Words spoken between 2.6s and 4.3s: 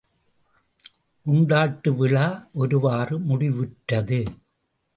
ஒருவாறு முடிவுற்றது.